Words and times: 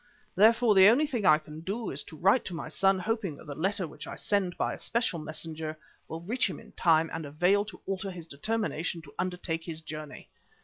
Therefore, 0.35 0.73
the 0.73 0.87
only 0.87 1.05
thing 1.05 1.27
I 1.27 1.37
can 1.37 1.59
do 1.59 1.91
is 1.91 2.03
to 2.05 2.17
write 2.17 2.43
to 2.45 2.55
my 2.55 2.69
son 2.69 2.97
hoping 2.97 3.35
that 3.37 3.45
the 3.45 3.53
letter 3.55 3.85
which 3.87 4.07
I 4.07 4.15
send 4.15 4.57
by 4.57 4.73
a 4.73 4.79
special 4.79 5.19
messenger 5.19 5.77
will 6.07 6.21
reach 6.21 6.49
him 6.49 6.59
in 6.59 6.71
time 6.71 7.11
and 7.13 7.23
avail 7.23 7.65
to 7.65 7.79
alter 7.85 8.09
his 8.09 8.25
determination 8.25 9.03
to 9.03 9.13
undertake 9.19 9.65
this 9.67 9.79
journey. 9.79 10.27